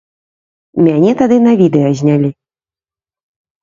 [0.85, 2.29] Мяне тады на відэа знялі.